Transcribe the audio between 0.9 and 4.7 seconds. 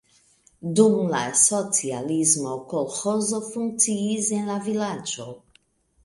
la socialismo kolĥozo funkciis en la